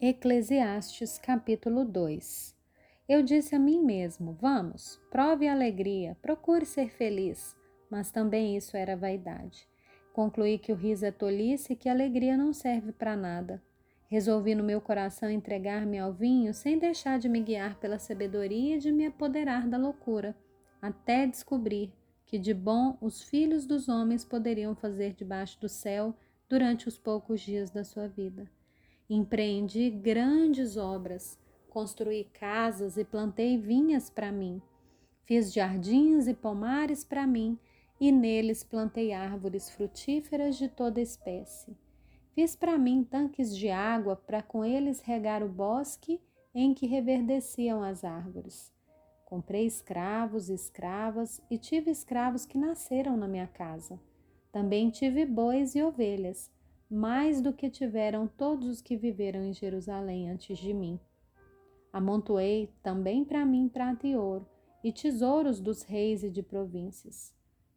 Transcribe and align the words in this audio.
Eclesiastes 0.00 1.18
capítulo 1.18 1.84
2 1.84 2.54
Eu 3.08 3.20
disse 3.20 3.56
a 3.56 3.58
mim 3.58 3.82
mesmo: 3.82 4.32
Vamos, 4.40 5.00
prove 5.10 5.48
a 5.48 5.52
alegria, 5.52 6.16
procure 6.22 6.64
ser 6.64 6.88
feliz. 6.88 7.56
Mas 7.90 8.12
também 8.12 8.56
isso 8.56 8.76
era 8.76 8.96
vaidade. 8.96 9.68
Concluí 10.12 10.56
que 10.56 10.70
o 10.70 10.76
riso 10.76 11.04
é 11.04 11.10
tolice 11.10 11.72
e 11.72 11.76
que 11.76 11.88
a 11.88 11.92
alegria 11.92 12.36
não 12.36 12.52
serve 12.52 12.92
para 12.92 13.16
nada. 13.16 13.60
Resolvi 14.06 14.54
no 14.54 14.62
meu 14.62 14.80
coração 14.80 15.28
entregar-me 15.28 15.98
ao 15.98 16.12
vinho 16.12 16.54
sem 16.54 16.78
deixar 16.78 17.18
de 17.18 17.28
me 17.28 17.40
guiar 17.40 17.80
pela 17.80 17.98
sabedoria 17.98 18.76
e 18.76 18.78
de 18.78 18.92
me 18.92 19.04
apoderar 19.04 19.66
da 19.66 19.76
loucura, 19.76 20.32
até 20.80 21.26
descobrir 21.26 21.92
que 22.24 22.38
de 22.38 22.54
bom 22.54 22.96
os 23.00 23.24
filhos 23.24 23.66
dos 23.66 23.88
homens 23.88 24.24
poderiam 24.24 24.76
fazer 24.76 25.12
debaixo 25.14 25.60
do 25.60 25.68
céu 25.68 26.14
durante 26.48 26.86
os 26.86 26.96
poucos 26.96 27.40
dias 27.40 27.68
da 27.72 27.82
sua 27.82 28.06
vida. 28.06 28.48
Empreendi 29.10 29.88
grandes 29.88 30.76
obras, 30.76 31.38
construí 31.70 32.24
casas 32.24 32.98
e 32.98 33.04
plantei 33.06 33.56
vinhas 33.56 34.10
para 34.10 34.30
mim. 34.30 34.60
Fiz 35.24 35.50
jardins 35.50 36.26
e 36.26 36.34
pomares 36.34 37.04
para 37.04 37.26
mim, 37.26 37.58
e 37.98 38.12
neles 38.12 38.62
plantei 38.62 39.14
árvores 39.14 39.70
frutíferas 39.70 40.58
de 40.58 40.68
toda 40.68 41.00
espécie. 41.00 41.74
Fiz 42.34 42.54
para 42.54 42.76
mim 42.76 43.02
tanques 43.02 43.56
de 43.56 43.70
água 43.70 44.14
para 44.14 44.42
com 44.42 44.62
eles 44.62 45.00
regar 45.00 45.42
o 45.42 45.48
bosque 45.48 46.20
em 46.54 46.74
que 46.74 46.86
reverdeciam 46.86 47.82
as 47.82 48.04
árvores. 48.04 48.70
Comprei 49.24 49.64
escravos 49.64 50.50
e 50.50 50.54
escravas 50.54 51.40
e 51.50 51.56
tive 51.56 51.90
escravos 51.90 52.44
que 52.44 52.58
nasceram 52.58 53.16
na 53.16 53.26
minha 53.26 53.46
casa. 53.46 53.98
Também 54.52 54.90
tive 54.90 55.24
bois 55.24 55.74
e 55.74 55.82
ovelhas 55.82 56.50
mais 56.90 57.42
do 57.42 57.52
que 57.52 57.68
tiveram 57.68 58.26
todos 58.26 58.66
os 58.66 58.80
que 58.80 58.96
viveram 58.96 59.44
em 59.44 59.52
Jerusalém 59.52 60.30
antes 60.30 60.56
de 60.58 60.72
mim. 60.72 60.98
Amontoei 61.92 62.70
também 62.82 63.24
para 63.24 63.44
mim 63.44 63.68
prata 63.68 64.06
e 64.06 64.16
ouro, 64.16 64.46
e 64.82 64.92
tesouros 64.92 65.60
dos 65.60 65.82
reis 65.82 66.22
e 66.22 66.30
de 66.30 66.42
províncias. 66.42 67.34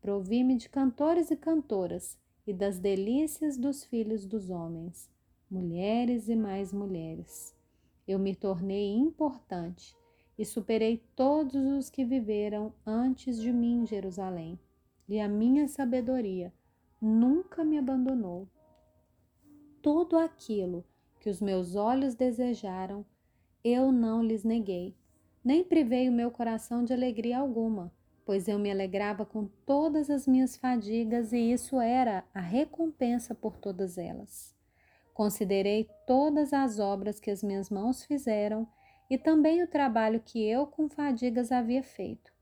Provi-me 0.00 0.56
de 0.56 0.68
cantores 0.68 1.30
e 1.30 1.36
cantoras, 1.36 2.18
e 2.46 2.52
das 2.52 2.78
delícias 2.78 3.56
dos 3.56 3.84
filhos 3.84 4.26
dos 4.26 4.50
homens, 4.50 5.10
mulheres 5.50 6.28
e 6.28 6.36
mais 6.36 6.72
mulheres. 6.72 7.54
Eu 8.06 8.18
me 8.18 8.34
tornei 8.34 8.94
importante 8.94 9.96
e 10.38 10.44
superei 10.44 11.02
todos 11.16 11.54
os 11.54 11.88
que 11.88 12.04
viveram 12.04 12.72
antes 12.84 13.40
de 13.40 13.52
mim 13.52 13.82
em 13.82 13.86
Jerusalém, 13.86 14.58
e 15.08 15.20
a 15.20 15.28
minha 15.28 15.68
sabedoria 15.68 16.52
nunca 17.00 17.64
me 17.64 17.78
abandonou 17.78 18.48
tudo 19.84 20.16
aquilo 20.16 20.82
que 21.20 21.28
os 21.28 21.42
meus 21.42 21.76
olhos 21.76 22.14
desejaram, 22.14 23.04
eu 23.62 23.92
não 23.92 24.22
lhes 24.22 24.42
neguei, 24.42 24.96
nem 25.44 25.62
privei 25.62 26.08
o 26.08 26.12
meu 26.12 26.30
coração 26.30 26.82
de 26.82 26.94
alegria 26.94 27.38
alguma, 27.38 27.92
pois 28.24 28.48
eu 28.48 28.58
me 28.58 28.70
alegrava 28.70 29.26
com 29.26 29.44
todas 29.66 30.08
as 30.08 30.26
minhas 30.26 30.56
fadigas 30.56 31.34
e 31.34 31.52
isso 31.52 31.78
era 31.78 32.24
a 32.32 32.40
recompensa 32.40 33.34
por 33.34 33.58
todas 33.58 33.98
elas. 33.98 34.54
Considerei 35.12 35.86
todas 36.06 36.54
as 36.54 36.78
obras 36.78 37.20
que 37.20 37.30
as 37.30 37.42
minhas 37.42 37.68
mãos 37.68 38.02
fizeram 38.06 38.66
e 39.10 39.18
também 39.18 39.62
o 39.62 39.68
trabalho 39.68 40.22
que 40.24 40.42
eu 40.42 40.66
com 40.66 40.88
fadigas 40.88 41.52
havia 41.52 41.82
feito. 41.82 42.32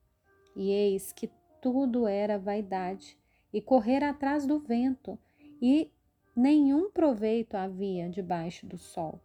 E 0.55 0.70
eis 0.70 1.11
que 1.11 1.29
tudo 1.61 2.07
era 2.07 2.39
vaidade 2.39 3.19
e 3.53 3.61
correr 3.61 4.05
atrás 4.05 4.47
do 4.47 4.61
vento 4.61 5.19
e 5.61 5.91
nenhum 6.35 6.91
proveito 6.91 7.55
havia 7.55 8.09
debaixo 8.09 8.67
do 8.67 8.79
sol. 8.79 9.21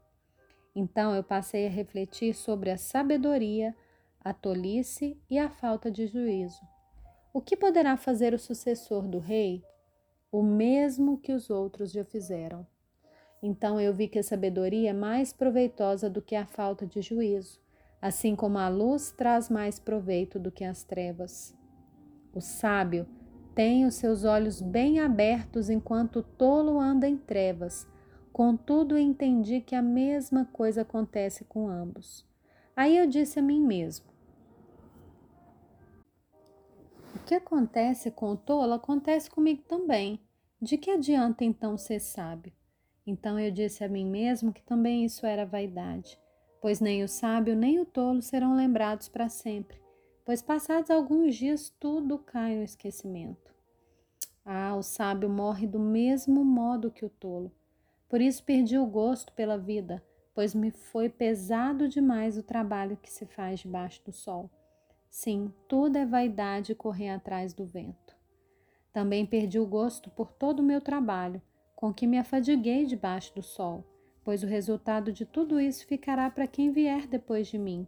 Então 0.76 1.16
eu 1.16 1.24
passei 1.24 1.66
a 1.66 1.70
refletir 1.70 2.34
sobre 2.34 2.70
a 2.70 2.78
sabedoria, 2.78 3.76
a 4.20 4.34
tolice 4.34 5.20
e 5.30 5.40
a 5.40 5.50
falta 5.50 5.90
de 5.90 6.06
juízo. 6.06 6.62
O 7.34 7.42
que 7.42 7.56
poderá 7.56 7.98
fazer 7.98 8.34
o 8.34 8.40
sucessor 8.40 9.08
do 9.08 9.20
rei? 9.20 9.64
O 10.32 10.44
mesmo 10.44 11.18
que 11.18 11.32
os 11.32 11.50
outros 11.50 11.92
já 11.92 12.04
fizeram. 12.04 12.66
Então 13.42 13.80
eu 13.80 13.94
vi 13.94 14.08
que 14.08 14.20
a 14.20 14.24
sabedoria 14.24 14.90
é 14.90 14.94
mais 14.94 15.32
proveitosa 15.32 16.10
do 16.10 16.22
que 16.22 16.36
a 16.36 16.46
falta 16.46 16.86
de 16.86 17.02
juízo, 17.02 17.60
assim 18.02 18.36
como 18.36 18.58
a 18.58 18.68
luz 18.68 19.12
traz 19.12 19.50
mais 19.50 19.80
proveito 19.80 20.40
do 20.40 20.52
que 20.52 20.64
as 20.64 20.84
trevas. 20.84 21.56
O 22.34 22.42
sábio 22.42 23.08
tem 23.58 23.88
os 23.88 23.96
seus 23.96 24.24
olhos 24.24 24.62
bem 24.62 25.00
abertos 25.00 25.68
enquanto 25.68 26.18
o 26.18 26.24
tolo 26.24 26.80
anda 26.80 27.08
em 27.08 27.18
trevas. 27.18 27.88
Contudo, 28.32 28.96
entendi 28.96 29.62
que 29.62 29.74
a 29.74 29.82
mesma 29.82 30.46
coisa 30.46 30.84
acontece 30.84 31.44
com 31.44 31.68
ambos. 31.68 32.24
Aí 32.76 32.96
eu 32.96 33.08
disse 33.08 33.40
a 33.40 33.42
mim 33.42 33.60
mesmo: 33.60 34.06
O 37.16 37.20
que 37.26 37.34
acontece 37.34 38.12
com 38.12 38.34
o 38.34 38.38
tolo 38.38 38.74
acontece 38.74 39.28
comigo 39.28 39.64
também. 39.64 40.22
De 40.62 40.78
que 40.78 40.92
adianta 40.92 41.44
então 41.44 41.80
ser 41.80 42.00
sábio? 42.00 42.54
Então 43.08 43.40
eu 43.40 43.50
disse 43.50 43.84
a 43.84 43.90
mim 43.90 44.06
mesmo 44.06 44.54
que 44.54 44.62
também 44.62 45.04
isso 45.04 45.26
era 45.26 45.48
vaidade, 45.48 46.20
pois 46.62 46.80
nem 46.80 47.04
o 47.04 47.08
sábio 47.08 47.56
nem 47.56 47.80
o 47.80 47.86
tolo 47.86 48.22
serão 48.22 48.56
lembrados 48.56 49.10
para 49.10 49.30
sempre 49.30 49.87
pois 50.28 50.42
passados 50.42 50.92
alguns 50.92 51.38
dias 51.38 51.74
tudo 51.80 52.18
cai 52.18 52.54
no 52.54 52.62
esquecimento. 52.62 53.56
Ah, 54.44 54.76
o 54.76 54.84
sábio 54.84 55.30
morre 55.30 55.66
do 55.66 55.80
mesmo 55.80 56.44
modo 56.44 56.92
que 56.92 57.06
o 57.06 57.10
tolo. 57.10 57.50
Por 58.10 58.20
isso 58.20 58.44
perdi 58.44 58.78
o 58.78 58.86
gosto 58.86 59.32
pela 59.32 59.58
vida, 59.58 60.04
pois 60.36 60.54
me 60.54 60.70
foi 60.70 61.08
pesado 61.08 61.88
demais 61.88 62.38
o 62.38 62.44
trabalho 62.44 62.98
que 62.98 63.10
se 63.10 63.26
faz 63.26 63.62
debaixo 63.62 64.04
do 64.04 64.12
sol. 64.12 64.50
Sim, 65.10 65.50
tudo 65.66 65.96
é 65.96 66.06
vaidade 66.06 66.76
correr 66.76 67.12
atrás 67.12 67.54
do 67.54 67.66
vento. 67.66 68.14
Também 68.92 69.26
perdi 69.26 69.58
o 69.58 69.66
gosto 69.66 70.10
por 70.10 70.34
todo 70.34 70.60
o 70.60 70.64
meu 70.64 70.82
trabalho, 70.82 71.42
com 71.74 71.94
que 71.94 72.06
me 72.06 72.18
afadiguei 72.18 72.86
debaixo 72.86 73.34
do 73.34 73.42
sol, 73.42 73.82
pois 74.26 74.44
o 74.44 74.48
resultado 74.48 75.14
de 75.14 75.26
tudo 75.26 75.58
isso 75.58 75.88
ficará 75.88 76.30
para 76.30 76.48
quem 76.48 76.70
vier 76.70 77.08
depois 77.08 77.48
de 77.48 77.58
mim. 77.58 77.88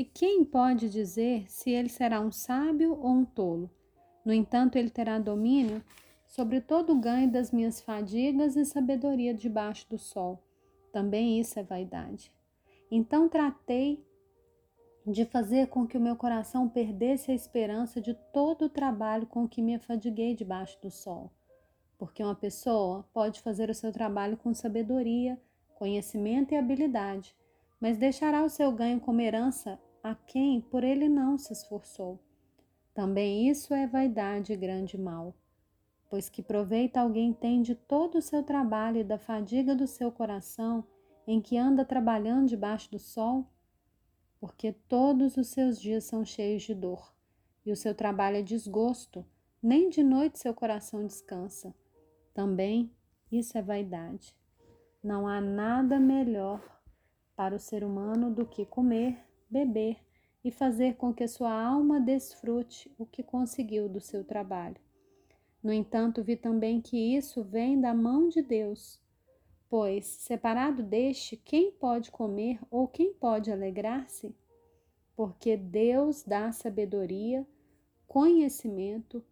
E 0.00 0.04
quem 0.06 0.46
pode 0.46 0.88
dizer 0.88 1.44
se 1.46 1.68
ele 1.68 1.90
será 1.90 2.22
um 2.22 2.32
sábio 2.32 2.98
ou 2.98 3.10
um 3.10 3.22
tolo? 3.22 3.70
No 4.24 4.32
entanto, 4.32 4.76
ele 4.76 4.88
terá 4.88 5.18
domínio 5.18 5.84
sobre 6.26 6.58
todo 6.58 6.94
o 6.94 6.98
ganho 6.98 7.30
das 7.30 7.50
minhas 7.50 7.82
fadigas 7.82 8.56
e 8.56 8.64
sabedoria 8.64 9.34
debaixo 9.34 9.86
do 9.90 9.98
sol. 9.98 10.42
Também 10.90 11.38
isso 11.38 11.58
é 11.58 11.62
vaidade. 11.62 12.32
Então 12.90 13.28
tratei 13.28 14.02
de 15.06 15.26
fazer 15.26 15.66
com 15.66 15.86
que 15.86 15.98
o 15.98 16.00
meu 16.00 16.16
coração 16.16 16.66
perdesse 16.66 17.30
a 17.30 17.34
esperança 17.34 18.00
de 18.00 18.14
todo 18.32 18.64
o 18.64 18.70
trabalho 18.70 19.26
com 19.26 19.46
que 19.46 19.60
me 19.60 19.74
afadiguei 19.74 20.34
debaixo 20.34 20.80
do 20.80 20.90
sol. 20.90 21.30
Porque 21.98 22.22
uma 22.22 22.34
pessoa 22.34 23.06
pode 23.12 23.42
fazer 23.42 23.68
o 23.68 23.74
seu 23.74 23.92
trabalho 23.92 24.38
com 24.38 24.54
sabedoria, 24.54 25.38
conhecimento 25.74 26.54
e 26.54 26.56
habilidade, 26.56 27.36
mas 27.78 27.98
deixará 27.98 28.42
o 28.42 28.48
seu 28.48 28.72
ganho 28.72 28.98
como 28.98 29.20
herança 29.20 29.78
a 30.02 30.14
quem 30.14 30.60
por 30.60 30.84
ele 30.84 31.08
não 31.08 31.38
se 31.38 31.52
esforçou. 31.52 32.18
Também 32.94 33.48
isso 33.48 33.72
é 33.72 33.86
vaidade 33.86 34.52
e 34.52 34.56
grande 34.56 34.98
mal, 34.98 35.34
pois 36.08 36.28
que 36.28 36.42
proveita 36.42 37.00
alguém 37.00 37.32
tem 37.32 37.62
de 37.62 37.74
todo 37.74 38.18
o 38.18 38.22
seu 38.22 38.42
trabalho 38.42 38.98
e 38.98 39.04
da 39.04 39.18
fadiga 39.18 39.74
do 39.74 39.86
seu 39.86 40.10
coração 40.10 40.84
em 41.26 41.40
que 41.40 41.56
anda 41.56 41.84
trabalhando 41.84 42.48
debaixo 42.48 42.90
do 42.90 42.98
sol? 42.98 43.46
Porque 44.40 44.72
todos 44.72 45.36
os 45.36 45.48
seus 45.48 45.80
dias 45.80 46.04
são 46.04 46.24
cheios 46.24 46.62
de 46.62 46.74
dor, 46.74 47.14
e 47.64 47.70
o 47.70 47.76
seu 47.76 47.94
trabalho 47.94 48.38
é 48.38 48.42
desgosto, 48.42 49.24
nem 49.62 49.88
de 49.88 50.02
noite 50.02 50.38
seu 50.38 50.52
coração 50.52 51.06
descansa. 51.06 51.74
Também 52.34 52.90
isso 53.30 53.56
é 53.56 53.62
vaidade. 53.62 54.34
Não 55.02 55.28
há 55.28 55.40
nada 55.40 56.00
melhor 56.00 56.60
para 57.36 57.54
o 57.54 57.60
ser 57.60 57.84
humano 57.84 58.30
do 58.30 58.44
que 58.44 58.66
comer, 58.66 59.18
beber 59.50 59.98
e 60.44 60.50
fazer 60.50 60.94
com 60.94 61.12
que 61.12 61.26
sua 61.28 61.52
alma 61.52 62.00
desfrute 62.00 62.90
o 62.96 63.04
que 63.04 63.22
conseguiu 63.22 63.88
do 63.88 64.00
seu 64.00 64.24
trabalho. 64.24 64.76
No 65.62 65.72
entanto, 65.72 66.22
vi 66.22 66.36
também 66.36 66.80
que 66.80 66.96
isso 66.96 67.42
vem 67.42 67.78
da 67.78 67.92
mão 67.92 68.28
de 68.28 68.40
Deus, 68.40 68.98
pois, 69.68 70.06
separado 70.06 70.82
deste, 70.82 71.36
quem 71.36 71.70
pode 71.70 72.10
comer 72.10 72.58
ou 72.70 72.88
quem 72.88 73.12
pode 73.12 73.52
alegrar-se? 73.52 74.34
Porque 75.14 75.56
Deus 75.56 76.22
dá 76.22 76.50
sabedoria, 76.50 77.46
conhecimento 78.06 79.22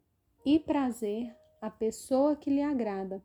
e 0.44 0.58
prazer 0.58 1.34
à 1.60 1.70
pessoa 1.70 2.36
que 2.36 2.50
lhe 2.50 2.62
agrada, 2.62 3.24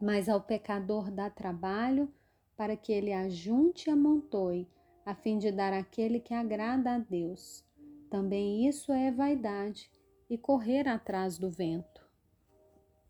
mas 0.00 0.28
ao 0.28 0.40
pecador 0.40 1.10
dá 1.10 1.30
trabalho 1.30 2.12
para 2.56 2.76
que 2.76 2.92
ele 2.92 3.12
ajunte 3.12 3.88
e 3.88 3.92
amontoe 3.92 4.68
a 5.04 5.14
fim 5.14 5.38
de 5.38 5.50
dar 5.50 5.72
aquele 5.72 6.20
que 6.20 6.34
agrada 6.34 6.94
a 6.94 6.98
Deus. 6.98 7.64
Também 8.10 8.66
isso 8.66 8.92
é 8.92 9.10
vaidade 9.10 9.90
e 10.28 10.36
correr 10.36 10.88
atrás 10.88 11.38
do 11.38 11.50
vento. 11.50 11.99